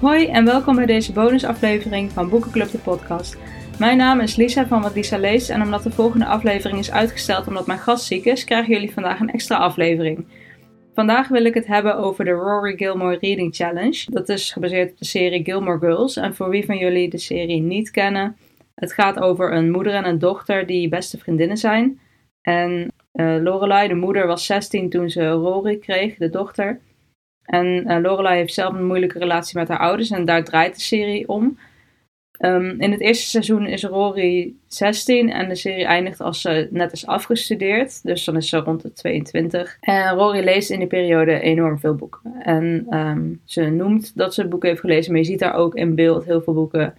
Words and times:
Hoi 0.00 0.26
en 0.26 0.44
welkom 0.44 0.76
bij 0.76 0.86
deze 0.86 1.12
bonusaflevering 1.12 2.12
van 2.12 2.28
Boekenclub 2.28 2.70
de 2.70 2.78
podcast. 2.78 3.38
Mijn 3.78 3.96
naam 3.96 4.20
is 4.20 4.36
Lisa 4.36 4.66
van 4.66 4.82
Wat 4.82 4.94
Lisa 4.94 5.18
leest 5.18 5.50
en 5.50 5.62
omdat 5.62 5.82
de 5.82 5.90
volgende 5.90 6.24
aflevering 6.24 6.78
is 6.78 6.90
uitgesteld 6.90 7.46
omdat 7.46 7.66
mijn 7.66 7.78
gast 7.78 8.04
ziek 8.04 8.24
is, 8.24 8.44
krijgen 8.44 8.72
jullie 8.72 8.92
vandaag 8.92 9.20
een 9.20 9.30
extra 9.30 9.56
aflevering. 9.56 10.26
Vandaag 10.94 11.28
wil 11.28 11.44
ik 11.44 11.54
het 11.54 11.66
hebben 11.66 11.96
over 11.96 12.24
de 12.24 12.30
Rory 12.30 12.76
Gilmore 12.76 13.18
Reading 13.20 13.54
Challenge. 13.54 14.04
Dat 14.06 14.28
is 14.28 14.52
gebaseerd 14.52 14.90
op 14.90 14.98
de 14.98 15.04
serie 15.04 15.44
Gilmore 15.44 15.78
Girls 15.78 16.16
en 16.16 16.34
voor 16.34 16.48
wie 16.48 16.64
van 16.64 16.76
jullie 16.76 17.10
de 17.10 17.18
serie 17.18 17.62
niet 17.62 17.90
kennen, 17.90 18.36
het 18.74 18.92
gaat 18.92 19.18
over 19.18 19.52
een 19.52 19.70
moeder 19.70 19.94
en 19.94 20.06
een 20.06 20.18
dochter 20.18 20.66
die 20.66 20.88
beste 20.88 21.18
vriendinnen 21.18 21.56
zijn. 21.56 22.00
En 22.42 22.92
uh, 23.12 23.36
Lorelai, 23.42 23.88
de 23.88 23.94
moeder, 23.94 24.26
was 24.26 24.46
16 24.46 24.90
toen 24.90 25.10
ze 25.10 25.28
Rory 25.28 25.78
kreeg, 25.78 26.16
de 26.16 26.30
dochter. 26.30 26.80
En 27.50 27.66
uh, 27.66 27.98
Lorelai 28.02 28.36
heeft 28.36 28.54
zelf 28.54 28.74
een 28.74 28.86
moeilijke 28.86 29.18
relatie 29.18 29.58
met 29.58 29.68
haar 29.68 29.78
ouders 29.78 30.10
en 30.10 30.24
daar 30.24 30.44
draait 30.44 30.74
de 30.74 30.80
serie 30.80 31.28
om. 31.28 31.58
Um, 32.38 32.80
in 32.80 32.90
het 32.90 33.00
eerste 33.00 33.28
seizoen 33.28 33.66
is 33.66 33.84
Rory 33.84 34.54
16 34.66 35.30
en 35.30 35.48
de 35.48 35.54
serie 35.54 35.84
eindigt 35.84 36.20
als 36.20 36.40
ze 36.40 36.68
net 36.70 36.92
is 36.92 37.06
afgestudeerd. 37.06 38.02
Dus 38.02 38.24
dan 38.24 38.36
is 38.36 38.48
ze 38.48 38.58
rond 38.58 38.82
de 38.82 38.92
22. 38.92 39.76
En 39.80 40.14
Rory 40.14 40.44
leest 40.44 40.70
in 40.70 40.78
die 40.78 40.88
periode 40.88 41.40
enorm 41.40 41.78
veel 41.78 41.94
boeken. 41.94 42.20
En 42.42 42.86
um, 42.90 43.40
ze 43.44 43.62
noemt 43.62 44.16
dat 44.16 44.34
ze 44.34 44.48
boeken 44.48 44.68
heeft 44.68 44.80
gelezen, 44.80 45.12
maar 45.12 45.20
je 45.20 45.26
ziet 45.26 45.38
daar 45.38 45.54
ook 45.54 45.74
in 45.74 45.94
beeld 45.94 46.24
heel 46.24 46.42
veel 46.42 46.54
boeken 46.54 46.94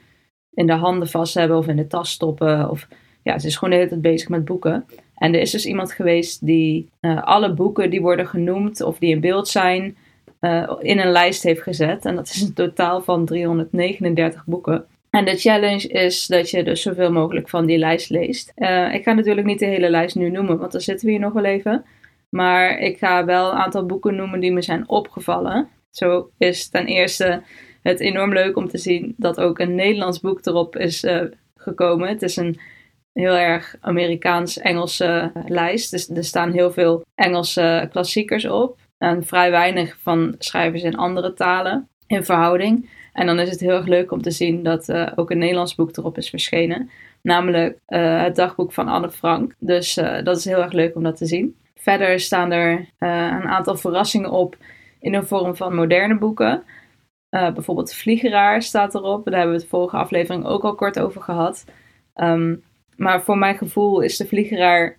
in 0.53 0.67
de 0.67 0.73
handen 0.73 1.07
vast 1.07 1.33
hebben 1.33 1.57
of 1.57 1.67
in 1.67 1.75
de 1.75 1.87
tas 1.87 2.11
stoppen. 2.11 2.69
Of 2.69 2.87
ja, 3.23 3.39
ze 3.39 3.47
is 3.47 3.55
gewoon 3.55 3.69
de 3.69 3.75
hele 3.75 3.89
tijd 3.89 4.01
bezig 4.01 4.29
met 4.29 4.45
boeken. 4.45 4.85
En 5.15 5.33
er 5.33 5.41
is 5.41 5.51
dus 5.51 5.65
iemand 5.65 5.91
geweest 5.91 6.45
die 6.45 6.89
uh, 7.01 7.23
alle 7.23 7.53
boeken 7.53 7.89
die 7.89 8.01
worden 8.01 8.27
genoemd 8.27 8.81
of 8.81 8.99
die 8.99 9.09
in 9.09 9.19
beeld 9.19 9.47
zijn, 9.47 9.97
uh, 10.41 10.71
in 10.79 10.99
een 10.99 11.11
lijst 11.11 11.43
heeft 11.43 11.61
gezet. 11.61 12.05
En 12.05 12.15
dat 12.15 12.27
is 12.27 12.41
een 12.41 12.53
totaal 12.53 13.01
van 13.01 13.25
339 13.25 14.45
boeken. 14.45 14.85
En 15.09 15.25
de 15.25 15.37
challenge 15.37 15.87
is 15.87 16.27
dat 16.27 16.49
je 16.49 16.63
dus 16.63 16.81
zoveel 16.81 17.11
mogelijk 17.11 17.49
van 17.49 17.65
die 17.65 17.77
lijst 17.77 18.09
leest. 18.09 18.51
Uh, 18.55 18.93
ik 18.93 19.03
ga 19.03 19.13
natuurlijk 19.13 19.47
niet 19.47 19.59
de 19.59 19.65
hele 19.65 19.89
lijst 19.89 20.15
nu 20.15 20.29
noemen, 20.29 20.57
want 20.57 20.71
dan 20.71 20.81
zitten 20.81 21.05
we 21.05 21.11
hier 21.11 21.21
nog 21.21 21.33
wel 21.33 21.43
even. 21.43 21.85
Maar 22.29 22.79
ik 22.79 22.97
ga 22.97 23.25
wel 23.25 23.51
een 23.51 23.57
aantal 23.57 23.85
boeken 23.85 24.15
noemen 24.15 24.39
die 24.39 24.51
me 24.51 24.61
zijn 24.61 24.89
opgevallen. 24.89 25.69
Zo 25.89 26.29
is 26.37 26.69
ten 26.69 26.85
eerste 26.85 27.41
het 27.81 27.99
enorm 27.99 28.33
leuk 28.33 28.57
om 28.57 28.67
te 28.67 28.77
zien 28.77 29.13
dat 29.17 29.39
ook 29.39 29.59
een 29.59 29.75
Nederlands 29.75 30.19
boek 30.19 30.45
erop 30.45 30.75
is 30.75 31.03
uh, 31.03 31.21
gekomen. 31.55 32.09
Het 32.09 32.21
is 32.21 32.35
een 32.35 32.59
heel 33.13 33.35
erg 33.35 33.75
Amerikaans-Engelse 33.79 35.31
lijst. 35.47 35.91
Dus 35.91 36.09
er 36.09 36.23
staan 36.23 36.51
heel 36.51 36.71
veel 36.71 37.03
Engelse 37.15 37.87
klassiekers 37.91 38.45
op. 38.45 38.77
En 39.01 39.23
vrij 39.23 39.51
weinig 39.51 39.97
van 40.01 40.35
schrijvers 40.37 40.83
in 40.83 40.97
andere 40.97 41.33
talen 41.33 41.89
in 42.07 42.25
verhouding. 42.25 42.89
En 43.13 43.25
dan 43.25 43.39
is 43.39 43.49
het 43.49 43.59
heel 43.59 43.75
erg 43.75 43.87
leuk 43.87 44.11
om 44.11 44.21
te 44.21 44.31
zien 44.31 44.63
dat 44.63 44.89
uh, 44.89 45.11
ook 45.15 45.31
een 45.31 45.37
Nederlands 45.37 45.75
boek 45.75 45.97
erop 45.97 46.17
is 46.17 46.29
verschenen. 46.29 46.89
Namelijk 47.21 47.79
uh, 47.87 48.21
het 48.21 48.35
dagboek 48.35 48.71
van 48.71 48.87
Anne 48.87 49.11
Frank. 49.11 49.55
Dus 49.59 49.97
uh, 49.97 50.23
dat 50.23 50.37
is 50.37 50.45
heel 50.45 50.61
erg 50.61 50.71
leuk 50.71 50.95
om 50.95 51.03
dat 51.03 51.17
te 51.17 51.25
zien. 51.25 51.55
Verder 51.75 52.19
staan 52.19 52.51
er 52.51 52.89
een 52.99 53.47
aantal 53.47 53.75
verrassingen 53.75 54.31
op 54.31 54.55
in 54.99 55.11
de 55.11 55.23
vorm 55.23 55.55
van 55.55 55.75
moderne 55.75 56.17
boeken. 56.17 56.63
bijvoorbeeld 57.29 57.93
Vliegeraar 57.93 58.61
staat 58.61 58.95
erop. 58.95 59.25
Daar 59.25 59.33
hebben 59.33 59.55
we 59.55 59.61
het 59.61 59.69
vorige 59.69 59.97
aflevering 59.97 60.45
ook 60.45 60.63
al 60.63 60.75
kort 60.75 60.99
over 60.99 61.21
gehad. 61.21 61.65
Um, 62.15 62.63
maar 62.95 63.23
voor 63.23 63.37
mijn 63.37 63.57
gevoel 63.57 64.01
is 64.01 64.17
de 64.17 64.27
Vliegeraar 64.27 64.97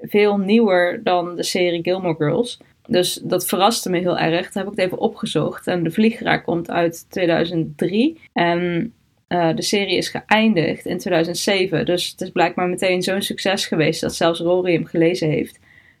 veel 0.00 0.38
nieuwer 0.38 1.02
dan 1.02 1.36
de 1.36 1.42
serie 1.42 1.82
Gilmore 1.82 2.16
Girls. 2.16 2.60
Dus 2.88 3.14
dat 3.14 3.46
verraste 3.46 3.90
me 3.90 3.98
heel 3.98 4.18
erg. 4.18 4.44
Dat 4.44 4.54
heb 4.54 4.64
ik 4.64 4.70
het 4.70 4.78
even 4.78 4.98
opgezocht. 4.98 5.66
En 5.66 5.82
De 5.82 5.90
Vliegeraar 5.90 6.42
komt 6.42 6.70
uit 6.70 7.10
2003. 7.10 8.20
En 8.32 8.92
uh, 9.28 9.54
de 9.54 9.62
serie 9.62 9.96
is 9.96 10.08
geëindigd 10.08 10.86
in 10.86 10.98
2007. 10.98 11.86
Dus 11.86 12.10
het 12.10 12.20
is 12.20 12.30
blijkbaar 12.30 12.68
meteen 12.68 13.02
zo'n 13.02 13.22
succes 13.22 13.66
geweest 13.66 14.00
dat 14.00 14.14
zelfs 14.14 14.40
Rory 14.40 14.72
hem 14.72 14.86
gelezen 14.86 15.28
heeft. 15.28 15.58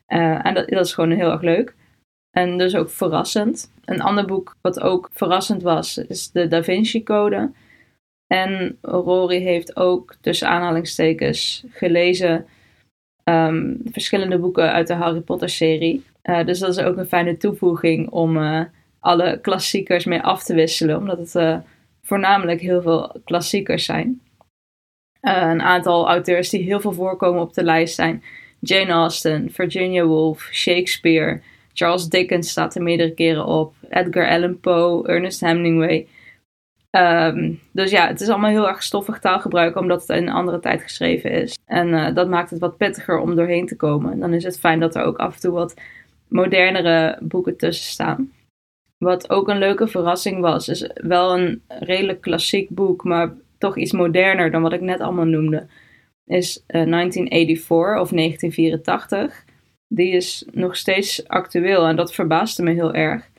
Uh, 0.08 0.46
en 0.46 0.54
dat, 0.54 0.70
is 0.70 0.94
gewoon 0.94 1.10
heel 1.10 1.30
erg 1.30 1.42
leuk. 1.42 1.74
En 2.30 2.58
dus 2.58 2.76
ook 2.76 2.90
verrassend. 2.90 3.72
Een 3.84 4.00
ander 4.00 4.26
boek 4.26 4.56
wat 4.60 4.80
ook 4.80 5.10
verrassend 5.12 5.62
was, 5.62 5.98
is 5.98 6.30
de 6.30 6.48
Da 6.48 6.62
Vinci 6.62 7.02
Code. 7.02 7.50
En 8.26 8.78
Rory 8.80 9.40
heeft 9.40 9.76
ook 9.76 10.14
tussen 10.20 10.48
aanhalingstekens 10.48 11.64
gelezen 11.68 12.46
um, 13.24 13.80
verschillende 13.84 14.38
boeken 14.38 14.72
uit 14.72 14.86
de 14.86 14.94
Harry 14.94 15.20
Potter 15.20 15.48
serie. 15.48 16.02
Uh, 16.22 16.44
dus 16.44 16.58
dat 16.58 16.68
is 16.68 16.84
ook 16.84 16.96
een 16.96 17.06
fijne 17.06 17.36
toevoeging 17.36 18.10
om 18.10 18.36
uh, 18.36 18.60
alle 19.00 19.38
klassiekers 19.40 20.04
mee 20.04 20.20
af 20.20 20.44
te 20.44 20.54
wisselen, 20.54 20.96
omdat 20.96 21.18
het 21.18 21.34
uh, 21.34 21.56
voornamelijk 22.02 22.60
heel 22.60 22.82
veel 22.82 23.20
klassiekers 23.24 23.84
zijn. 23.84 24.20
een 25.20 25.62
aantal 25.62 26.08
auteurs 26.08 26.50
die 26.50 26.62
heel 26.62 26.80
veel 26.80 26.92
voorkomen 26.92 27.42
op 27.42 27.54
de 27.54 27.64
lijst 27.64 27.94
zijn 27.94 28.22
Jane 28.60 28.92
Austen, 28.92 29.50
Virginia 29.50 30.04
Woolf, 30.04 30.48
Shakespeare, 30.52 31.40
Charles 31.72 32.08
Dickens 32.08 32.50
staat 32.50 32.74
er 32.74 32.82
meerdere 32.82 33.14
keren 33.14 33.46
op, 33.46 33.74
Edgar 33.88 34.28
Allan 34.28 34.60
Poe, 34.60 35.08
Ernest 35.08 35.40
Hemingway. 35.40 36.06
Um, 36.90 37.60
dus 37.72 37.90
ja, 37.90 38.06
het 38.06 38.20
is 38.20 38.28
allemaal 38.28 38.50
heel 38.50 38.68
erg 38.68 38.82
stoffig 38.82 39.18
taalgebruik 39.18 39.76
omdat 39.76 40.00
het 40.00 40.16
in 40.16 40.26
een 40.26 40.34
andere 40.34 40.60
tijd 40.60 40.82
geschreven 40.82 41.30
is. 41.30 41.58
En 41.66 42.14
dat 42.14 42.28
maakt 42.28 42.50
het 42.50 42.58
wat 42.58 42.76
pittiger 42.76 43.18
om 43.18 43.34
doorheen 43.34 43.66
te 43.66 43.76
komen. 43.76 44.18
Dan 44.18 44.34
is 44.34 44.44
het 44.44 44.58
fijn 44.58 44.80
dat 44.80 44.94
er 44.94 45.02
ook 45.02 45.16
af 45.18 45.34
en 45.34 45.40
toe 45.40 45.52
wat 45.52 45.74
modernere 46.32 47.18
boeken 47.20 47.56
tussen 47.56 47.84
staan. 47.84 48.32
Wat 48.98 49.30
ook 49.30 49.48
een 49.48 49.58
leuke 49.58 49.86
verrassing 49.86 50.40
was, 50.40 50.68
is 50.68 50.90
wel 50.94 51.38
een 51.38 51.62
redelijk 51.68 52.20
klassiek 52.20 52.68
boek, 52.68 53.04
maar 53.04 53.34
toch 53.58 53.76
iets 53.76 53.92
moderner 53.92 54.50
dan 54.50 54.62
wat 54.62 54.72
ik 54.72 54.80
net 54.80 55.00
allemaal 55.00 55.24
noemde. 55.24 55.66
Is 56.26 56.56
uh, 56.56 56.90
1984 56.90 58.00
of 58.00 58.10
1984. 58.10 59.44
Die 59.88 60.12
is 60.12 60.44
nog 60.52 60.76
steeds 60.76 61.28
actueel 61.28 61.86
en 61.86 61.96
dat 61.96 62.14
verbaasde 62.14 62.62
me 62.62 62.72
heel 62.72 62.94
erg. 62.94 63.30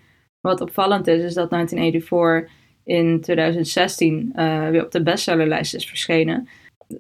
Wat 0.41 0.61
opvallend 0.61 1.07
is, 1.07 1.23
is 1.23 1.33
dat 1.33 1.49
1984 1.49 2.61
in 2.83 3.21
2016 3.21 4.33
uh, 4.35 4.69
weer 4.69 4.85
op 4.85 4.91
de 4.91 5.03
bestsellerlijst 5.03 5.75
is 5.75 5.85
verschenen. 5.85 6.47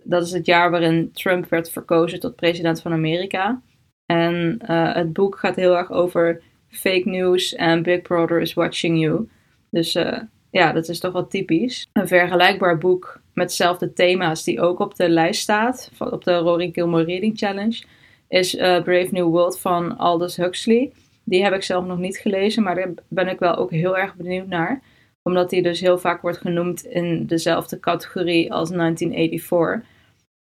Dat 0.03 0.23
is 0.23 0.31
het 0.31 0.45
jaar 0.45 0.71
waarin 0.71 1.11
Trump 1.11 1.49
werd 1.49 1.69
verkozen 1.69 2.19
tot 2.19 2.35
president 2.35 2.81
van 2.81 2.91
Amerika. 2.91 3.61
En 4.05 4.59
uh, 4.69 4.95
het 4.95 5.13
boek 5.13 5.37
gaat 5.37 5.55
heel 5.55 5.77
erg 5.77 5.91
over 5.91 6.41
fake 6.69 7.09
news 7.09 7.55
en 7.55 7.83
Big 7.83 8.01
Brother 8.01 8.41
is 8.41 8.53
watching 8.53 8.99
you. 8.99 9.29
Dus 9.69 9.95
uh, 9.95 10.19
ja, 10.51 10.71
dat 10.71 10.89
is 10.89 10.99
toch 10.99 11.13
wel 11.13 11.27
typisch. 11.27 11.87
Een 11.93 12.07
vergelijkbaar 12.07 12.77
boek 12.77 13.21
met 13.33 13.47
dezelfde 13.47 13.93
thema's 13.93 14.43
die 14.43 14.61
ook 14.61 14.79
op 14.79 14.95
de 14.95 15.09
lijst 15.09 15.41
staat, 15.41 15.91
op 15.97 16.23
de 16.23 16.35
Rory 16.35 16.69
Gilmore 16.73 17.03
Reading 17.03 17.37
Challenge, 17.37 17.83
is 18.27 18.55
uh, 18.55 18.61
Brave 18.61 19.09
New 19.11 19.29
World 19.29 19.59
van 19.59 19.97
Aldous 19.97 20.37
Huxley. 20.37 20.91
Die 21.23 21.43
heb 21.43 21.53
ik 21.53 21.63
zelf 21.63 21.85
nog 21.85 21.97
niet 21.97 22.17
gelezen, 22.17 22.63
maar 22.63 22.75
daar 22.75 22.93
ben 23.07 23.27
ik 23.27 23.39
wel 23.39 23.55
ook 23.55 23.71
heel 23.71 23.97
erg 23.97 24.15
benieuwd 24.15 24.47
naar 24.47 24.81
omdat 25.23 25.51
hij 25.51 25.61
dus 25.61 25.79
heel 25.79 25.97
vaak 25.97 26.21
wordt 26.21 26.37
genoemd 26.37 26.85
in 26.85 27.25
dezelfde 27.25 27.79
categorie 27.79 28.53
als 28.53 28.69
1984. 28.69 29.89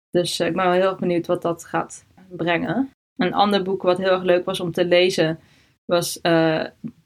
Dus 0.09 0.39
ik 0.39 0.55
ben 0.55 0.65
wel 0.65 0.73
heel 0.73 0.89
erg 0.89 0.99
benieuwd 0.99 1.25
wat 1.25 1.41
dat 1.41 1.65
gaat 1.65 2.05
brengen. 2.29 2.89
Een 3.17 3.33
ander 3.33 3.63
boek 3.63 3.81
wat 3.81 3.97
heel 3.97 4.11
erg 4.11 4.23
leuk 4.23 4.45
was 4.45 4.59
om 4.59 4.71
te 4.71 4.85
lezen 4.85 5.39
was 5.85 6.21
eh, 6.21 6.63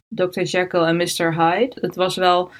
Dr. 0.08 0.42
Jekyll 0.42 0.82
en 0.82 0.98
Mr. 0.98 1.36
Hyde. 1.36 1.78
Het 1.82 1.96
was 1.96 2.16
wel 2.16 2.52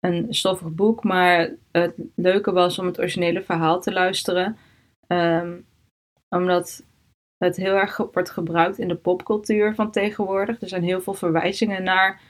een 0.00 0.26
stoffig 0.30 0.68
boek, 0.74 1.04
maar 1.04 1.50
het 1.72 1.94
leuke 2.14 2.52
was 2.52 2.78
om 2.78 2.86
het 2.86 2.98
originele 2.98 3.42
verhaal 3.42 3.80
te 3.80 3.92
luisteren. 3.92 4.56
Um, 5.06 5.66
omdat 6.28 6.84
het 7.38 7.56
heel 7.56 7.74
erg 7.74 7.96
wordt 7.96 8.30
gebruikt 8.30 8.78
in 8.78 8.88
de 8.88 8.96
popcultuur 8.96 9.74
van 9.74 9.90
tegenwoordig. 9.90 10.60
Er 10.60 10.68
zijn 10.68 10.82
heel 10.82 11.00
veel 11.00 11.14
verwijzingen 11.14 11.82
naar 11.82 12.20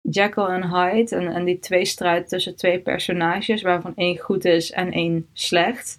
Jekyll 0.00 0.44
en 0.44 0.68
Hyde. 0.68 1.16
En, 1.16 1.32
en 1.32 1.44
die 1.44 1.58
tweestrijd 1.58 2.28
tussen 2.28 2.56
twee 2.56 2.80
personages, 2.80 3.62
waarvan 3.62 3.96
één 3.96 4.18
goed 4.18 4.44
is 4.44 4.70
en 4.70 4.92
één 4.92 5.28
slecht. 5.32 5.98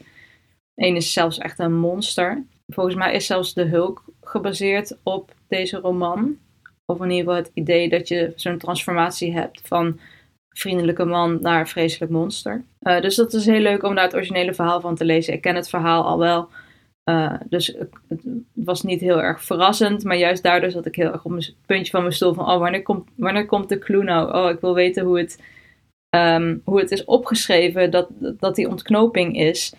Eén 0.75 0.95
is 0.95 1.13
zelfs 1.13 1.37
echt 1.37 1.59
een 1.59 1.75
monster. 1.75 2.43
Volgens 2.73 2.95
mij 2.95 3.13
is 3.13 3.25
zelfs 3.25 3.53
de 3.53 3.65
Hulk 3.65 4.03
gebaseerd 4.21 4.97
op 5.03 5.33
deze 5.47 5.77
roman. 5.77 6.37
Of 6.85 7.01
in 7.01 7.09
ieder 7.09 7.25
geval 7.25 7.43
het 7.43 7.51
idee 7.53 7.89
dat 7.89 8.07
je 8.07 8.33
zo'n 8.35 8.57
transformatie 8.57 9.33
hebt 9.33 9.61
van 9.63 9.99
vriendelijke 10.49 11.05
man 11.05 11.41
naar 11.41 11.67
vreselijk 11.67 12.11
monster. 12.11 12.63
Uh, 12.81 13.01
dus 13.01 13.15
dat 13.15 13.33
is 13.33 13.45
heel 13.45 13.59
leuk 13.59 13.83
om 13.83 13.95
daar 13.95 14.03
het 14.03 14.15
originele 14.15 14.53
verhaal 14.53 14.81
van 14.81 14.95
te 14.95 15.05
lezen. 15.05 15.33
Ik 15.33 15.41
ken 15.41 15.55
het 15.55 15.69
verhaal 15.69 16.03
al 16.03 16.17
wel. 16.17 16.49
Uh, 17.09 17.33
dus 17.49 17.67
het 18.07 18.19
was 18.53 18.83
niet 18.83 19.01
heel 19.01 19.21
erg 19.21 19.43
verrassend, 19.43 20.03
maar 20.03 20.17
juist 20.17 20.43
daardoor 20.43 20.71
zat 20.71 20.85
ik 20.85 20.95
heel 20.95 21.11
erg 21.11 21.25
op 21.25 21.31
het 21.31 21.55
puntje 21.65 21.91
van 21.91 22.01
mijn 22.01 22.13
stoel 22.13 22.33
van, 22.33 22.49
oh, 22.49 22.59
wanneer 22.59 22.81
komt, 22.81 23.09
wanneer 23.15 23.45
komt 23.45 23.69
de 23.69 23.79
clue 23.79 24.03
nou? 24.03 24.33
Oh, 24.33 24.49
ik 24.49 24.59
wil 24.59 24.73
weten 24.73 25.05
hoe 25.05 25.17
het, 25.17 25.41
um, 26.15 26.61
hoe 26.63 26.79
het 26.79 26.91
is 26.91 27.05
opgeschreven, 27.05 27.91
dat, 27.91 28.07
dat 28.19 28.55
die 28.55 28.69
ontknoping 28.69 29.37
is. 29.37 29.73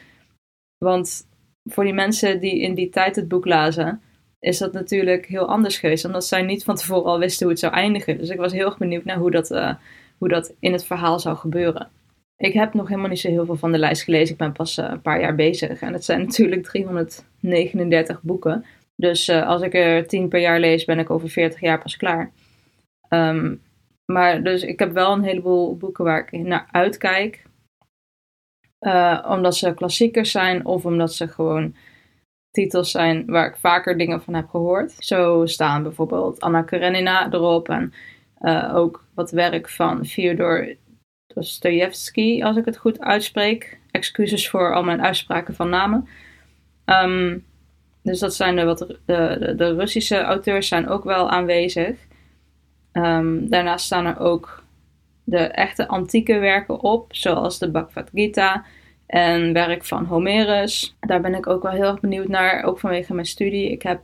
Want 0.85 1.27
voor 1.67 1.85
die 1.85 1.93
mensen 1.93 2.41
die 2.41 2.61
in 2.61 2.75
die 2.75 2.89
tijd 2.89 3.17
het 3.17 3.29
boek 3.29 3.45
lazen, 3.45 4.01
is 4.41 4.59
dat 4.59 4.73
natuurlijk 4.73 5.27
heel 5.27 5.49
anders 5.49 5.79
geweest, 5.79 6.05
omdat 6.05 6.25
zij 6.25 6.43
niet 6.43 6.65
van 6.65 6.75
tevoren 6.75 7.05
al 7.05 7.19
wisten 7.19 7.43
hoe 7.43 7.53
het 7.53 7.61
zou 7.61 7.73
eindigen. 7.73 8.19
Dus 8.19 8.29
ik 8.29 8.39
was 8.39 8.53
heel 8.53 8.67
erg 8.67 8.79
benieuwd 8.79 9.05
naar 9.05 9.17
hoe 9.17 9.31
dat, 9.31 9.51
uh, 9.51 9.75
hoe 10.19 10.29
dat 10.29 10.55
in 10.61 10.73
het 10.73 10.85
verhaal 10.85 11.21
zou 11.21 11.37
gebeuren. 11.37 11.89
Ik 12.37 12.53
heb 12.53 12.75
nog 12.75 12.89
helemaal 12.89 13.11
niet 13.11 13.21
zo 13.21 13.29
heel 13.29 13.45
veel 13.45 13.57
van 13.57 13.73
de 13.73 13.79
lijst 13.79 14.03
gelezen. 14.03 14.33
Ik 14.33 14.39
ben 14.39 14.53
pas 14.53 14.77
een 14.77 15.01
paar 15.01 15.21
jaar 15.21 15.35
bezig. 15.35 15.81
En 15.81 15.93
het 15.93 16.05
zijn 16.05 16.21
natuurlijk 16.27 16.63
339 16.63 18.23
boeken. 18.23 18.65
Dus 18.97 19.31
als 19.31 19.63
ik 19.63 19.75
er 19.75 20.07
10 20.07 20.29
per 20.29 20.41
jaar 20.41 20.61
lees, 20.61 20.85
ben 20.85 20.99
ik 20.99 21.11
over 21.11 21.29
40 21.29 21.61
jaar 21.61 21.83
pas 21.83 21.97
klaar. 21.97 22.33
Ehm, 23.09 23.55
maar 24.07 24.43
dus 24.43 24.63
ik 24.63 24.79
heb 24.79 24.93
wel 24.93 25.13
een 25.13 25.23
heleboel 25.23 25.77
boeken 25.77 26.05
waar 26.05 26.29
ik 26.31 26.41
naar 26.41 26.69
uitkijk. 26.71 27.43
Uh, 28.81 29.27
omdat 29.29 29.57
ze 29.57 29.75
klassiekers 29.75 30.31
zijn 30.31 30.65
of 30.67 30.85
omdat 30.85 31.15
ze 31.15 31.29
gewoon 31.29 31.75
titels 32.51 32.91
zijn 32.91 33.27
waar 33.27 33.47
ik 33.47 33.57
vaker 33.57 33.99
dingen 33.99 34.23
van 34.23 34.35
heb 34.35 34.49
gehoord. 34.49 34.95
Zo 34.99 35.47
staan 35.47 35.83
bijvoorbeeld 35.83 36.41
Anna 36.41 36.63
Karenina 36.63 37.33
erop 37.33 37.69
en 37.69 37.93
uh, 38.41 38.75
ook 38.75 39.05
wat 39.15 39.31
werk 39.31 39.69
van 39.69 40.07
Fyodor 40.07 40.77
Dostoevsky, 41.27 42.43
als 42.43 42.57
ik 42.57 42.65
het 42.65 42.77
goed 42.77 43.01
uitspreek. 43.01 43.79
Excuses 43.91 44.51
voor 44.51 44.75
al 44.75 44.83
mijn 44.83 45.03
uitspraken 45.03 45.55
van 45.55 45.69
namen. 45.69 46.09
Um, 46.85 47.45
dus 48.03 48.19
dat 48.19 48.35
zijn 48.35 48.57
de, 48.57 48.65
wat, 48.65 48.79
de, 48.79 49.55
de, 49.57 49.75
Russische 49.75 50.21
auteurs 50.21 50.69
zijn 50.69 50.89
ook 50.89 51.05
wel 51.05 51.31
aanwezig. 51.31 51.97
Um, 52.93 53.49
daarnaast 53.49 53.85
staan 53.85 54.07
er 54.07 54.19
ook 54.19 54.63
de 55.27 55.39
echte 55.39 55.89
antieke 55.89 56.39
werken 56.39 56.81
op, 56.81 57.15
zoals 57.15 57.59
de 57.59 57.71
Bhagavad 57.71 58.11
Gita 58.15 58.65
en 59.07 59.53
werk 59.53 59.85
van 59.85 60.05
Homerus. 60.05 60.97
Daar 61.01 61.21
ben 61.21 61.35
ik 61.35 61.47
ook 61.47 61.63
wel 61.63 61.73
heel 61.73 61.91
erg 61.91 62.01
benieuwd 62.01 62.29
naar, 62.29 62.65
ook 62.65 62.79
vanwege 62.79 63.15
mijn 63.15 63.27
studie. 63.27 63.71
Ik 63.71 63.83
heb 63.83 64.01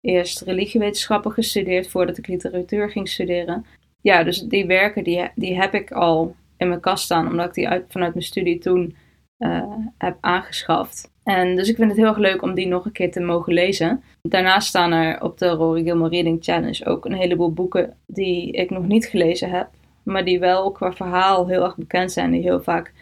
eerst 0.00 0.40
religiewetenschappen 0.40 1.32
gestudeerd 1.32 1.88
voordat 1.88 2.18
ik 2.18 2.26
literatuur 2.26 2.90
ging 2.90 3.08
studeren. 3.08 3.66
Ja, 4.00 4.22
dus 4.22 4.40
die 4.40 4.66
werken 4.66 5.04
die, 5.04 5.30
die 5.34 5.56
heb 5.56 5.74
ik 5.74 5.92
al 5.92 6.34
in 6.56 6.68
mijn 6.68 6.80
kast 6.80 7.04
staan, 7.04 7.26
omdat 7.26 7.46
ik 7.46 7.54
die 7.54 7.68
uit, 7.68 7.84
vanuit 7.88 8.14
mijn 8.14 8.26
studie 8.26 8.58
toen 8.58 8.96
uh, 9.38 9.72
heb 9.98 10.16
aangeschaft. 10.20 11.12
En 11.22 11.56
dus 11.56 11.68
ik 11.68 11.76
vind 11.76 11.88
het 11.88 11.98
heel 11.98 12.08
erg 12.08 12.18
leuk 12.18 12.42
om 12.42 12.54
die 12.54 12.66
nog 12.66 12.84
een 12.84 12.92
keer 12.92 13.12
te 13.12 13.20
mogen 13.20 13.52
lezen. 13.52 14.02
Daarnaast 14.22 14.68
staan 14.68 14.92
er 14.92 15.22
op 15.22 15.38
de 15.38 15.48
Rory 15.48 15.82
Gilmore 15.82 16.10
Reading 16.10 16.44
Challenge 16.44 16.86
ook 16.86 17.04
een 17.04 17.14
heleboel 17.14 17.52
boeken 17.52 17.96
die 18.06 18.52
ik 18.52 18.70
nog 18.70 18.86
niet 18.86 19.06
gelezen 19.06 19.50
heb. 19.50 19.68
Maar 20.04 20.24
die 20.24 20.38
wel 20.38 20.72
qua 20.72 20.92
verhaal 20.92 21.48
heel 21.48 21.64
erg 21.64 21.76
bekend 21.76 22.12
zijn. 22.12 22.30
Die 22.30 22.42
heel 22.42 22.62
vaak 22.62 22.92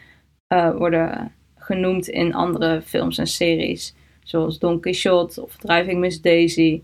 uh, 0.53 0.75
worden 0.75 1.31
genoemd 1.55 2.07
in 2.07 2.33
andere 2.33 2.81
films 2.81 3.17
en 3.17 3.27
series. 3.27 3.95
Zoals 4.23 4.59
Don 4.59 4.79
Quixote 4.79 5.43
of 5.43 5.55
Driving 5.55 5.99
Miss 5.99 6.21
Daisy. 6.21 6.81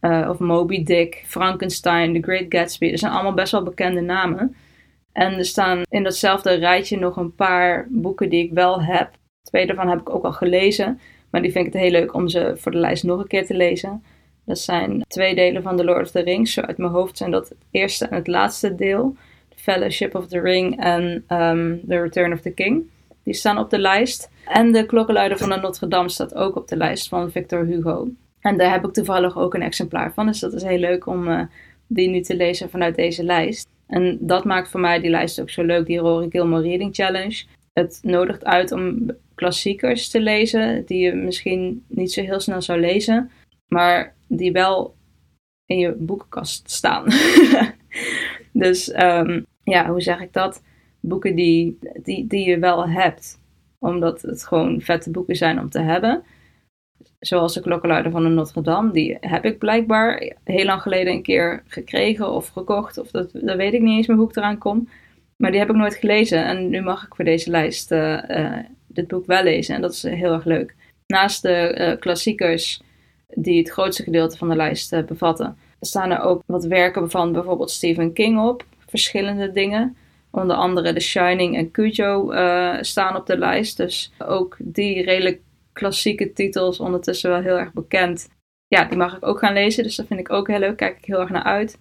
Uh, 0.00 0.26
of 0.30 0.38
Moby 0.38 0.84
Dick, 0.84 1.22
Frankenstein, 1.26 2.14
The 2.14 2.22
Great 2.22 2.46
Gatsby. 2.48 2.90
Dat 2.90 2.98
zijn 2.98 3.12
allemaal 3.12 3.34
best 3.34 3.52
wel 3.52 3.62
bekende 3.62 4.00
namen. 4.00 4.56
En 5.12 5.32
er 5.32 5.44
staan 5.44 5.82
in 5.88 6.02
datzelfde 6.02 6.54
rijtje 6.54 6.98
nog 6.98 7.16
een 7.16 7.34
paar 7.34 7.86
boeken 7.90 8.28
die 8.28 8.44
ik 8.44 8.52
wel 8.52 8.82
heb. 8.82 9.10
Twee 9.42 9.66
daarvan 9.66 9.88
heb 9.88 10.00
ik 10.00 10.10
ook 10.10 10.24
al 10.24 10.32
gelezen. 10.32 11.00
Maar 11.30 11.42
die 11.42 11.52
vind 11.52 11.66
ik 11.66 11.72
het 11.72 11.82
heel 11.82 11.90
leuk 11.90 12.14
om 12.14 12.28
ze 12.28 12.54
voor 12.56 12.72
de 12.72 12.78
lijst 12.78 13.04
nog 13.04 13.20
een 13.20 13.26
keer 13.26 13.46
te 13.46 13.54
lezen. 13.54 14.04
Dat 14.44 14.58
zijn 14.58 15.04
twee 15.08 15.34
delen 15.34 15.62
van 15.62 15.76
The 15.76 15.84
Lord 15.84 16.02
of 16.02 16.10
the 16.10 16.20
Rings. 16.20 16.52
Zo 16.52 16.60
uit 16.60 16.78
mijn 16.78 16.92
hoofd 16.92 17.16
zijn 17.16 17.30
dat 17.30 17.48
het 17.48 17.58
eerste 17.70 18.06
en 18.06 18.16
het 18.16 18.26
laatste 18.26 18.74
deel. 18.74 19.16
Fellowship 19.56 20.14
of 20.14 20.26
the 20.26 20.40
Ring 20.40 20.80
en 20.80 21.24
um, 21.28 21.80
The 21.88 22.00
Return 22.00 22.32
of 22.32 22.40
the 22.40 22.50
King. 22.50 22.90
Die 23.22 23.34
staan 23.34 23.58
op 23.58 23.70
de 23.70 23.78
lijst. 23.78 24.30
En 24.44 24.72
De 24.72 24.86
Klokkenluider 24.86 25.38
van 25.38 25.48
de 25.48 25.56
Notre 25.56 25.88
Dame 25.88 26.08
staat 26.08 26.34
ook 26.34 26.56
op 26.56 26.68
de 26.68 26.76
lijst 26.76 27.08
van 27.08 27.30
Victor 27.30 27.64
Hugo. 27.64 28.08
En 28.40 28.56
daar 28.56 28.72
heb 28.72 28.84
ik 28.84 28.92
toevallig 28.92 29.38
ook 29.38 29.54
een 29.54 29.62
exemplaar 29.62 30.12
van. 30.12 30.26
Dus 30.26 30.40
dat 30.40 30.52
is 30.52 30.62
heel 30.62 30.78
leuk 30.78 31.06
om 31.06 31.28
uh, 31.28 31.40
die 31.86 32.08
nu 32.08 32.20
te 32.20 32.36
lezen 32.36 32.70
vanuit 32.70 32.96
deze 32.96 33.24
lijst. 33.24 33.68
En 33.86 34.18
dat 34.20 34.44
maakt 34.44 34.70
voor 34.70 34.80
mij 34.80 35.00
die 35.00 35.10
lijst 35.10 35.40
ook 35.40 35.50
zo 35.50 35.62
leuk, 35.62 35.86
die 35.86 35.98
Rory 35.98 36.30
Gilmore 36.30 36.62
Reading 36.62 36.94
Challenge. 36.94 37.44
Het 37.72 37.98
nodigt 38.02 38.44
uit 38.44 38.72
om 38.72 39.10
klassiekers 39.34 40.08
te 40.08 40.20
lezen, 40.20 40.84
die 40.86 40.98
je 40.98 41.14
misschien 41.14 41.84
niet 41.88 42.12
zo 42.12 42.22
heel 42.22 42.40
snel 42.40 42.62
zou 42.62 42.80
lezen, 42.80 43.30
maar 43.66 44.14
die 44.28 44.52
wel 44.52 44.94
in 45.66 45.78
je 45.78 45.92
boekenkast 45.92 46.70
staan. 46.70 47.04
dus 48.58 49.02
um, 49.02 49.46
ja, 49.64 49.90
hoe 49.90 50.00
zeg 50.00 50.20
ik 50.20 50.32
dat? 50.32 50.62
Boeken 51.00 51.34
die, 51.34 51.78
die, 52.02 52.26
die 52.26 52.48
je 52.48 52.58
wel 52.58 52.88
hebt, 52.88 53.40
omdat 53.78 54.22
het 54.22 54.46
gewoon 54.46 54.80
vette 54.80 55.10
boeken 55.10 55.36
zijn 55.36 55.60
om 55.60 55.70
te 55.70 55.80
hebben. 55.80 56.22
Zoals 57.18 57.54
de 57.54 57.60
klokkenluider 57.60 58.12
van 58.12 58.22
de 58.22 58.28
Notre 58.28 58.62
Dame, 58.62 58.92
die 58.92 59.16
heb 59.20 59.44
ik 59.44 59.58
blijkbaar 59.58 60.32
heel 60.44 60.64
lang 60.64 60.82
geleden 60.82 61.12
een 61.12 61.22
keer 61.22 61.62
gekregen 61.66 62.30
of 62.30 62.48
gekocht. 62.48 62.98
Of 62.98 63.10
dat, 63.10 63.30
dat 63.32 63.56
weet 63.56 63.72
ik 63.72 63.82
niet 63.82 63.96
eens 63.96 64.06
meer 64.06 64.16
hoe 64.16 64.28
ik 64.28 64.36
eraan 64.36 64.58
kom. 64.58 64.88
Maar 65.36 65.50
die 65.50 65.60
heb 65.60 65.70
ik 65.70 65.76
nooit 65.76 65.94
gelezen. 65.94 66.44
En 66.44 66.68
nu 66.68 66.80
mag 66.80 67.06
ik 67.06 67.14
voor 67.14 67.24
deze 67.24 67.50
lijst 67.50 67.92
uh, 67.92 68.22
uh, 68.28 68.58
dit 68.86 69.08
boek 69.08 69.26
wel 69.26 69.42
lezen. 69.42 69.74
En 69.74 69.80
dat 69.80 69.92
is 69.92 70.02
heel 70.02 70.32
erg 70.32 70.44
leuk. 70.44 70.74
Naast 71.06 71.42
de 71.42 71.76
uh, 71.78 72.00
klassiekers, 72.00 72.82
die 73.28 73.58
het 73.58 73.70
grootste 73.70 74.02
gedeelte 74.02 74.36
van 74.36 74.48
de 74.48 74.56
lijst 74.56 75.06
bevatten, 75.06 75.56
staan 75.80 76.10
er 76.10 76.20
ook 76.20 76.42
wat 76.46 76.64
werken 76.64 77.10
van 77.10 77.32
bijvoorbeeld 77.32 77.70
Stephen 77.70 78.12
King 78.12 78.40
op. 78.40 78.64
Verschillende 78.86 79.52
dingen. 79.52 79.96
Onder 80.30 80.56
andere 80.56 80.92
The 80.92 81.00
Shining 81.00 81.56
en 81.56 81.70
Cujo 81.70 82.30
staan 82.80 83.16
op 83.16 83.26
de 83.26 83.38
lijst. 83.38 83.76
Dus 83.76 84.12
ook 84.18 84.56
die 84.58 85.02
redelijk 85.02 85.40
klassieke 85.72 86.32
titels, 86.32 86.80
ondertussen 86.80 87.30
wel 87.30 87.40
heel 87.40 87.58
erg 87.58 87.72
bekend. 87.72 88.28
Ja, 88.68 88.84
die 88.84 88.98
mag 88.98 89.16
ik 89.16 89.26
ook 89.26 89.38
gaan 89.38 89.52
lezen, 89.52 89.82
dus 89.82 89.96
dat 89.96 90.06
vind 90.06 90.20
ik 90.20 90.32
ook 90.32 90.48
heel 90.48 90.58
leuk. 90.58 90.76
Kijk 90.76 90.96
ik 90.98 91.04
heel 91.04 91.20
erg 91.20 91.30
naar 91.30 91.42
uit. 91.42 91.78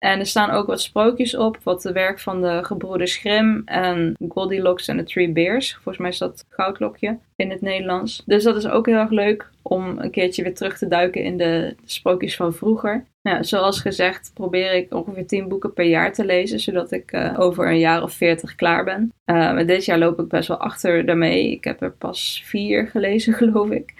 En 0.00 0.18
er 0.18 0.26
staan 0.26 0.50
ook 0.50 0.66
wat 0.66 0.80
sprookjes 0.80 1.36
op, 1.36 1.58
wat 1.62 1.82
de 1.82 1.92
werk 1.92 2.18
van 2.18 2.42
de 2.42 2.60
gebroeders 2.62 3.16
Grimm 3.16 3.62
en 3.64 4.16
Goldilocks 4.28 4.88
en 4.88 4.96
the 4.96 5.04
Three 5.04 5.32
Bears. 5.32 5.74
Volgens 5.74 5.98
mij 5.98 6.08
is 6.08 6.18
dat 6.18 6.44
Goudlokje 6.48 7.18
in 7.36 7.50
het 7.50 7.60
Nederlands. 7.60 8.22
Dus 8.26 8.42
dat 8.42 8.56
is 8.56 8.68
ook 8.68 8.86
heel 8.86 8.96
erg 8.96 9.10
leuk 9.10 9.50
om 9.62 9.98
een 9.98 10.10
keertje 10.10 10.42
weer 10.42 10.54
terug 10.54 10.78
te 10.78 10.88
duiken 10.88 11.22
in 11.22 11.36
de 11.36 11.74
sprookjes 11.84 12.36
van 12.36 12.54
vroeger. 12.54 13.04
Nou, 13.22 13.44
zoals 13.44 13.80
gezegd 13.80 14.30
probeer 14.34 14.72
ik 14.72 14.94
ongeveer 14.94 15.26
10 15.26 15.48
boeken 15.48 15.72
per 15.72 15.84
jaar 15.84 16.12
te 16.12 16.24
lezen, 16.24 16.60
zodat 16.60 16.92
ik 16.92 17.12
uh, 17.12 17.34
over 17.38 17.68
een 17.68 17.78
jaar 17.78 18.02
of 18.02 18.12
40 18.12 18.54
klaar 18.54 18.84
ben. 18.84 19.12
Uh, 19.26 19.66
dit 19.66 19.84
jaar 19.84 19.98
loop 19.98 20.20
ik 20.20 20.28
best 20.28 20.48
wel 20.48 20.58
achter 20.58 21.06
daarmee. 21.06 21.50
Ik 21.50 21.64
heb 21.64 21.82
er 21.82 21.92
pas 21.92 22.42
vier 22.44 22.86
gelezen, 22.86 23.32
geloof 23.42 23.70
ik. 23.70 23.94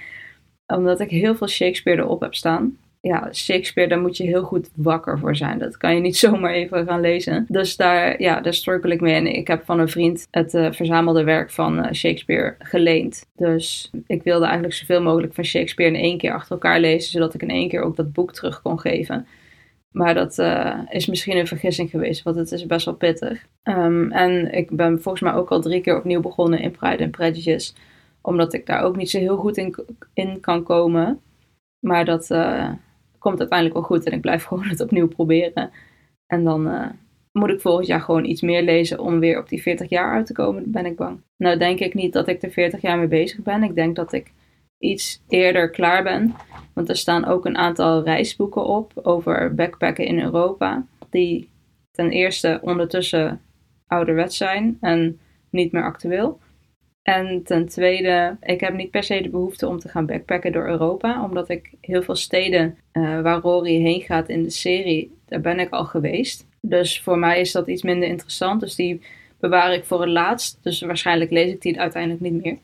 Omdat 0.67 1.00
ik 1.00 1.11
heel 1.11 1.35
veel 1.35 1.49
Shakespeare 1.49 2.03
erop 2.03 2.20
heb 2.20 2.35
staan 2.35 2.79
ja, 3.00 3.32
Shakespeare, 3.32 3.88
daar 3.88 4.00
moet 4.00 4.17
je 4.17 4.25
heel 4.25 4.43
goed 4.43 4.70
wakker 4.76 5.19
voor 5.19 5.37
zijn. 5.37 5.58
Dat 5.58 5.76
kan 5.76 5.94
je 5.94 6.00
niet 6.00 6.17
zomaar 6.26 6.52
even 6.52 6.87
gaan 6.87 7.00
lezen. 7.00 7.47
Dus 7.49 7.76
daar, 7.76 8.23
ja, 8.23 8.41
daar 8.41 8.81
ik 8.82 9.00
mee. 9.00 9.14
En 9.14 9.26
ik 9.26 9.47
heb 9.47 9.64
van 9.64 9.81
een 9.81 9.89
vriend 9.89 10.27
het 10.31 10.55
uh, 10.55 10.72
verzamelde 10.72 11.24
werk 11.24 11.51
van 11.51 11.79
uh, 11.79 11.93
Shakespeare 11.93 12.55
geleend. 12.58 13.27
Dus 13.36 13.91
ik 14.06 14.22
wilde 14.22 14.44
eigenlijk 14.44 14.74
zoveel 14.74 15.03
mogelijk 15.03 15.34
van 15.34 15.44
Shakespeare 15.44 15.96
in 15.96 16.03
één 16.03 16.19
keer 16.19 16.32
achter 16.32 16.53
elkaar 16.53 16.81
lezen, 16.81 17.10
zodat 17.10 17.34
ik 17.34 17.43
in 17.43 17.51
één 17.51 17.69
keer 17.69 17.82
ook 17.82 17.96
dat 17.96 18.13
boek 18.13 18.32
terug 18.32 18.63
kon 18.63 18.81
geven. 18.81 19.27
Maar 19.91 20.15
dat 20.15 20.39
uh, 20.39 20.79
is 20.89 21.06
misschien 21.06 21.36
een 21.36 21.46
vergissing 21.46 21.91
geweest, 21.91 22.22
want 22.22 22.36
het 22.36 22.53
is 22.53 22.67
best 22.67 22.84
wel 22.84 22.94
pittig. 22.94 23.46
Um, 23.65 24.13
en 24.13 24.53
ik 24.53 24.70
ben 24.70 25.03
volgens 25.03 25.22
mij 25.22 25.32
ook 25.32 25.51
al 25.51 25.60
drie 25.60 25.81
keer 25.81 25.96
opnieuw 25.96 26.20
begonnen 26.20 26.60
in 26.60 26.70
Pride 26.70 27.03
and 27.03 27.10
Prejudice. 27.10 27.72
Omdat 28.20 28.53
ik 28.53 28.67
daar 28.67 28.82
ook 28.82 28.96
niet 28.96 29.10
zo 29.10 29.19
heel 29.19 29.36
goed 29.36 29.56
in, 29.56 29.74
in 30.15 30.41
kan 30.41 30.63
komen. 30.63 31.20
Maar 31.79 32.05
dat, 32.05 32.31
komt 33.20 33.39
uiteindelijk 33.39 33.79
wel 33.79 33.89
goed 33.89 34.05
en 34.05 34.12
ik 34.12 34.20
blijf 34.20 34.44
gewoon 34.48 34.69
het 34.69 34.81
opnieuw 34.81 35.08
proberen. 35.08 35.70
En 36.27 36.44
dan 36.44 36.67
uh, 36.67 36.86
moet 37.32 37.50
ik 37.50 37.60
volgend 37.60 37.86
jaar 37.86 38.00
gewoon 38.00 38.24
iets 38.24 38.41
meer 38.41 38.62
lezen 38.62 38.98
om 38.98 39.20
weer 39.20 39.39
op 39.39 39.48
die 39.48 39.62
40 39.62 39.89
jaar 39.89 40.12
uit 40.12 40.27
te 40.27 40.32
komen, 40.32 40.70
ben 40.70 40.86
ik 40.86 40.96
bang. 40.96 41.20
Nou 41.36 41.58
denk 41.58 41.79
ik 41.79 41.94
niet 41.94 42.12
dat 42.12 42.29
ik 42.29 42.43
er 42.43 42.50
40 42.50 42.81
jaar 42.81 42.98
mee 42.98 43.08
bezig 43.08 43.43
ben. 43.43 43.62
Ik 43.62 43.74
denk 43.74 43.96
dat 43.96 44.12
ik 44.12 44.32
iets 44.79 45.22
eerder 45.29 45.70
klaar 45.70 46.03
ben. 46.03 46.34
Want 46.74 46.89
er 46.89 46.96
staan 46.96 47.24
ook 47.24 47.44
een 47.46 47.56
aantal 47.56 48.05
reisboeken 48.05 48.65
op 48.65 48.93
over 49.03 49.55
backpacken 49.55 50.05
in 50.06 50.20
Europa. 50.20 50.86
Die 51.10 51.48
ten 51.91 52.10
eerste 52.10 52.58
ondertussen 52.62 53.41
ouderwet 53.86 54.34
zijn 54.34 54.77
en 54.81 55.19
niet 55.50 55.72
meer 55.72 55.84
actueel. 55.84 56.41
En 57.10 57.43
ten 57.43 57.69
tweede, 57.69 58.36
ik 58.43 58.60
heb 58.60 58.74
niet 58.74 58.90
per 58.90 59.02
se 59.02 59.20
de 59.20 59.29
behoefte 59.29 59.69
om 59.69 59.79
te 59.79 59.88
gaan 59.88 60.06
backpacken 60.06 60.52
door 60.52 60.69
Europa, 60.69 61.24
omdat 61.24 61.48
ik 61.48 61.70
heel 61.81 62.02
veel 62.02 62.14
steden 62.17 62.79
uh, 62.93 63.20
waar 63.20 63.40
Rory 63.40 63.81
heen 63.81 64.00
gaat 64.00 64.29
in 64.29 64.43
de 64.43 64.50
serie, 64.50 65.17
daar 65.26 65.40
ben 65.40 65.58
ik 65.58 65.70
al 65.70 65.84
geweest. 65.84 66.46
Dus 66.60 67.00
voor 67.00 67.19
mij 67.19 67.40
is 67.40 67.52
dat 67.52 67.69
iets 67.69 67.82
minder 67.82 68.08
interessant. 68.08 68.60
Dus 68.60 68.74
die 68.74 69.00
bewaar 69.40 69.74
ik 69.74 69.84
voor 69.84 70.00
het 70.00 70.10
laatst. 70.10 70.58
Dus 70.62 70.81
waarschijnlijk 70.81 71.31
lees 71.31 71.52
ik 71.52 71.62
die 71.62 71.81
uiteindelijk 71.81 72.22
niet 72.22 72.44
meer. 72.44 72.58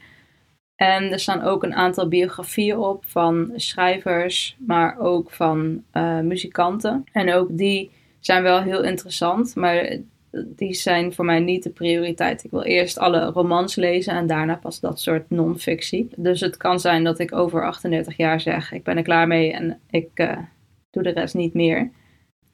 En 0.76 1.12
er 1.12 1.20
staan 1.20 1.42
ook 1.42 1.62
een 1.62 1.74
aantal 1.74 2.08
biografieën 2.08 2.78
op 2.78 3.04
van 3.06 3.52
schrijvers, 3.54 4.56
maar 4.58 4.98
ook 4.98 5.30
van 5.30 5.82
uh, 5.92 6.20
muzikanten. 6.20 7.04
En 7.12 7.32
ook 7.32 7.48
die 7.50 7.90
zijn 8.20 8.42
wel 8.42 8.62
heel 8.62 8.82
interessant, 8.82 9.54
maar 9.54 9.98
die 10.30 10.74
zijn 10.74 11.12
voor 11.12 11.24
mij 11.24 11.40
niet 11.40 11.62
de 11.62 11.70
prioriteit. 11.70 12.44
Ik 12.44 12.50
wil 12.50 12.62
eerst 12.62 12.98
alle 12.98 13.24
romans 13.24 13.74
lezen 13.74 14.14
en 14.14 14.26
daarna 14.26 14.56
pas 14.56 14.80
dat 14.80 15.00
soort 15.00 15.30
non-fictie. 15.30 16.08
Dus 16.16 16.40
het 16.40 16.56
kan 16.56 16.80
zijn 16.80 17.04
dat 17.04 17.18
ik 17.18 17.34
over 17.34 17.66
38 17.66 18.16
jaar 18.16 18.40
zeg: 18.40 18.72
ik 18.72 18.82
ben 18.82 18.96
er 18.96 19.02
klaar 19.02 19.26
mee 19.26 19.52
en 19.52 19.80
ik 19.90 20.08
uh, 20.14 20.38
doe 20.90 21.02
de 21.02 21.10
rest 21.10 21.34
niet 21.34 21.54
meer. 21.54 21.90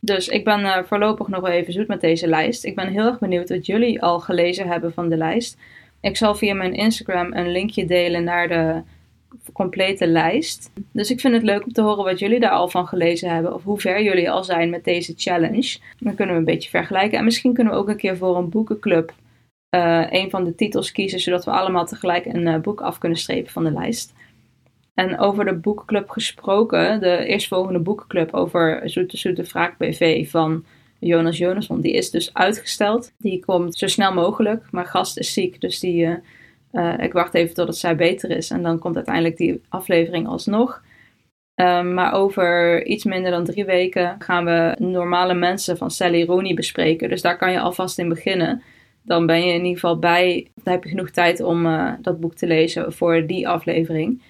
Dus 0.00 0.28
ik 0.28 0.44
ben 0.44 0.60
uh, 0.60 0.82
voorlopig 0.82 1.28
nog 1.28 1.40
wel 1.40 1.50
even 1.50 1.72
zoet 1.72 1.88
met 1.88 2.00
deze 2.00 2.26
lijst. 2.26 2.64
Ik 2.64 2.74
ben 2.74 2.88
heel 2.88 3.06
erg 3.06 3.18
benieuwd 3.18 3.48
wat 3.48 3.66
jullie 3.66 4.02
al 4.02 4.20
gelezen 4.20 4.68
hebben 4.68 4.92
van 4.92 5.08
de 5.08 5.16
lijst. 5.16 5.58
Ik 6.00 6.16
zal 6.16 6.34
via 6.34 6.54
mijn 6.54 6.74
Instagram 6.74 7.32
een 7.32 7.52
linkje 7.52 7.84
delen 7.86 8.24
naar 8.24 8.48
de 8.48 8.82
complete 9.52 10.06
lijst. 10.06 10.70
Dus 10.92 11.10
ik 11.10 11.20
vind 11.20 11.34
het 11.34 11.42
leuk 11.42 11.64
om 11.64 11.72
te 11.72 11.82
horen 11.82 12.04
wat 12.04 12.18
jullie 12.18 12.40
daar 12.40 12.50
al 12.50 12.68
van 12.68 12.86
gelezen 12.86 13.30
hebben. 13.30 13.54
Of 13.54 13.62
hoe 13.62 13.80
ver 13.80 14.02
jullie 14.02 14.30
al 14.30 14.44
zijn 14.44 14.70
met 14.70 14.84
deze 14.84 15.12
challenge. 15.16 15.78
Dan 15.98 16.14
kunnen 16.14 16.34
we 16.34 16.40
een 16.40 16.46
beetje 16.46 16.70
vergelijken. 16.70 17.18
En 17.18 17.24
misschien 17.24 17.54
kunnen 17.54 17.72
we 17.72 17.78
ook 17.78 17.88
een 17.88 17.96
keer 17.96 18.16
voor 18.16 18.36
een 18.36 18.48
boekenclub 18.48 19.12
uh, 19.76 20.06
een 20.10 20.30
van 20.30 20.44
de 20.44 20.54
titels 20.54 20.92
kiezen. 20.92 21.20
Zodat 21.20 21.44
we 21.44 21.50
allemaal 21.50 21.86
tegelijk 21.86 22.26
een 22.26 22.46
uh, 22.46 22.58
boek 22.58 22.80
af 22.80 22.98
kunnen 22.98 23.18
strepen 23.18 23.52
van 23.52 23.64
de 23.64 23.72
lijst. 23.72 24.12
En 24.94 25.18
over 25.18 25.44
de 25.44 25.54
boekenclub 25.54 26.10
gesproken. 26.10 27.00
De 27.00 27.24
eerstvolgende 27.24 27.78
boekenclub 27.78 28.34
over 28.34 28.90
Zoete 28.90 29.16
Zoete 29.16 29.44
Vraag 29.44 29.76
BV 29.76 30.30
van 30.30 30.64
Jonas 30.98 31.38
Jonasson. 31.38 31.80
Die 31.80 31.92
is 31.92 32.10
dus 32.10 32.34
uitgesteld. 32.34 33.12
Die 33.18 33.44
komt 33.44 33.74
zo 33.74 33.86
snel 33.86 34.12
mogelijk. 34.12 34.68
Maar 34.70 34.86
gast 34.86 35.18
is 35.18 35.32
ziek. 35.32 35.60
Dus 35.60 35.80
die... 35.80 36.04
Uh, 36.04 36.14
uh, 36.72 36.94
ik 36.98 37.12
wacht 37.12 37.34
even 37.34 37.54
totdat 37.54 37.76
zij 37.76 37.96
beter 37.96 38.30
is 38.30 38.50
en 38.50 38.62
dan 38.62 38.78
komt 38.78 38.96
uiteindelijk 38.96 39.36
die 39.36 39.60
aflevering 39.68 40.28
alsnog. 40.28 40.82
Um, 41.54 41.94
maar 41.94 42.12
over 42.12 42.84
iets 42.86 43.04
minder 43.04 43.30
dan 43.30 43.44
drie 43.44 43.64
weken 43.64 44.16
gaan 44.18 44.44
we 44.44 44.74
normale 44.78 45.34
mensen 45.34 45.76
van 45.76 45.90
Sally 45.90 46.24
Rooney 46.24 46.54
bespreken. 46.54 47.08
Dus 47.08 47.22
daar 47.22 47.36
kan 47.38 47.52
je 47.52 47.60
alvast 47.60 47.98
in 47.98 48.08
beginnen. 48.08 48.62
Dan 49.02 49.26
ben 49.26 49.46
je 49.46 49.52
in 49.52 49.64
ieder 49.64 49.72
geval 49.72 49.98
bij, 49.98 50.50
dan 50.62 50.72
heb 50.72 50.84
je 50.84 50.90
genoeg 50.90 51.10
tijd 51.10 51.40
om 51.40 51.66
uh, 51.66 51.92
dat 52.00 52.20
boek 52.20 52.34
te 52.34 52.46
lezen 52.46 52.92
voor 52.92 53.26
die 53.26 53.48
aflevering. 53.48 54.22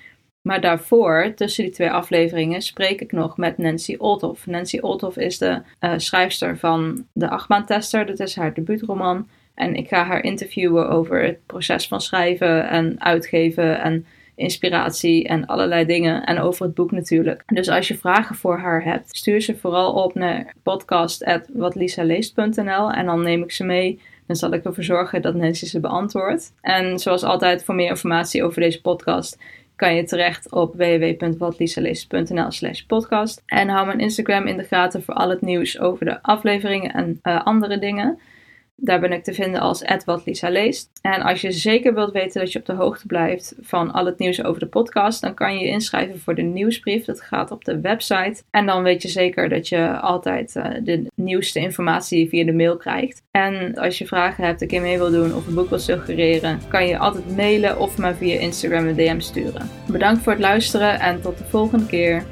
Maar 0.43 0.61
daarvoor, 0.61 1.33
tussen 1.35 1.65
die 1.65 1.73
twee 1.73 1.91
afleveringen, 1.91 2.63
spreek 2.63 3.01
ik 3.01 3.13
nog 3.13 3.37
met 3.37 3.59
Nancy 3.59 3.95
Olthoff. 3.99 4.47
Nancy 4.47 4.79
Olthoff 4.79 5.17
is 5.17 5.39
de 5.39 5.63
uh, 5.81 5.93
schrijfster 5.97 6.59
van 6.59 7.07
De 7.13 7.29
Achtbaantester. 7.29 8.07
Dat 8.07 8.21
is 8.21 8.37
haar 8.37 8.55
debuutroman. 8.55 9.29
En 9.55 9.75
ik 9.75 9.89
ga 9.89 10.05
haar 10.05 10.25
interviewen 10.25 10.89
over 10.89 11.23
het 11.23 11.39
proces 11.47 11.89
van 11.89 12.01
schrijven 12.01 12.69
en 12.69 12.97
uitgeven 12.99 13.81
en 13.81 14.07
inspiratie 14.35 15.29
en 15.29 15.47
allerlei 15.47 15.85
dingen. 15.85 16.25
En 16.25 16.39
over 16.39 16.67
het 16.67 16.75
boek 16.75 16.91
natuurlijk. 16.91 17.43
Dus 17.47 17.69
als 17.69 17.89
je 17.89 17.99
vragen 17.99 18.37
voor 18.37 18.59
haar 18.59 18.85
hebt, 18.85 19.17
stuur 19.17 19.41
ze 19.41 19.57
vooral 19.57 19.93
op 19.93 20.15
naar 20.15 20.55
podcast.watlisaleest.nl 20.63 22.91
en 22.91 23.07
dan 23.07 23.23
neem 23.23 23.43
ik 23.43 23.53
ze 23.53 23.65
mee. 23.65 24.01
Dan 24.27 24.37
zal 24.37 24.53
ik 24.53 24.65
ervoor 24.65 24.85
zorgen 24.85 25.23
dat 25.23 25.35
Nancy 25.35 25.67
ze 25.67 25.81
beantwoordt. 25.81 26.53
En 26.61 26.99
zoals 26.99 27.23
altijd, 27.23 27.65
voor 27.65 27.75
meer 27.75 27.89
informatie 27.89 28.45
over 28.45 28.61
deze 28.61 28.81
podcast 28.81 29.39
kan 29.77 29.95
je 29.95 30.05
terecht 30.05 30.53
op 30.53 30.75
www.watlisaleest.nl 30.75 32.51
slash 32.51 32.81
podcast. 32.81 33.43
En 33.47 33.69
hou 33.69 33.87
mijn 33.87 34.01
Instagram 34.01 34.47
in 34.47 34.57
de 34.57 34.65
gaten 34.65 35.03
voor 35.03 35.15
al 35.15 35.31
het 35.31 35.41
nieuws 35.41 35.79
over 35.79 36.07
de 36.07 36.23
afleveringen 36.23 36.93
en 36.93 37.21
uh, 37.23 37.45
andere 37.45 37.79
dingen. 37.79 38.19
Daar 38.85 39.01
ben 39.01 39.13
ik 39.13 39.25
te 39.25 39.33
vinden 39.33 39.61
als 39.61 39.85
wat 40.05 40.27
Lisa 40.27 40.49
leest. 40.49 40.91
En 41.03 41.23
als 41.23 41.41
je 41.41 41.53
zeker 41.53 41.95
wilt 41.95 42.13
weten 42.13 42.41
dat 42.41 42.53
je 42.53 42.59
op 42.59 42.67
de 42.67 42.73
hoogte 42.73 43.07
blijft 43.07 43.55
van 43.61 43.93
al 43.93 44.07
het 44.07 44.19
nieuws 44.19 44.45
over 44.45 44.61
de 44.61 44.67
podcast, 44.67 45.21
dan 45.21 45.35
kan 45.35 45.55
je 45.55 45.65
je 45.65 45.71
inschrijven 45.71 46.21
voor 46.21 46.35
de 46.35 46.43
nieuwsbrief. 46.43 47.05
Dat 47.05 47.21
gaat 47.21 47.51
op 47.51 47.65
de 47.65 47.81
website. 47.81 48.43
En 48.51 48.67
dan 48.67 48.83
weet 48.83 49.03
je 49.03 49.09
zeker 49.09 49.49
dat 49.49 49.69
je 49.69 49.99
altijd 50.01 50.55
uh, 50.57 50.67
de 50.83 51.07
nieuwste 51.15 51.61
informatie 51.61 52.29
via 52.29 52.45
de 52.45 52.53
mail 52.53 52.77
krijgt. 52.77 53.23
En 53.31 53.75
als 53.75 53.99
je 53.99 54.07
vragen 54.07 54.45
hebt, 54.45 54.63
een 54.63 54.69
keer 54.69 54.81
mee 54.81 54.99
wil 54.99 55.11
doen 55.11 55.35
of 55.35 55.47
een 55.47 55.55
boek 55.55 55.69
wil 55.69 55.79
suggereren, 55.79 56.61
kan 56.69 56.87
je 56.87 56.99
altijd 56.99 57.37
mailen 57.37 57.81
of 57.81 57.99
maar 57.99 58.15
via 58.15 58.39
Instagram 58.39 58.87
een 58.87 58.97
DM 58.97 59.21
sturen. 59.21 59.71
Bedankt 59.89 60.23
voor 60.23 60.33
het 60.33 60.41
luisteren 60.41 61.01
en 61.01 61.21
tot 61.21 61.39
de 61.39 61.45
volgende 61.45 61.87
keer. 61.87 62.25